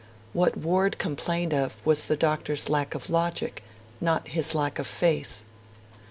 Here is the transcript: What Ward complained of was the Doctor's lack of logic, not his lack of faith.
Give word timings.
What 0.33 0.57
Ward 0.57 0.97
complained 0.97 1.53
of 1.53 1.85
was 1.85 2.05
the 2.05 2.17
Doctor's 2.17 2.69
lack 2.69 2.95
of 2.95 3.11
logic, 3.11 3.63
not 4.01 4.29
his 4.29 4.55
lack 4.55 4.79
of 4.79 4.87
faith. 4.87 5.43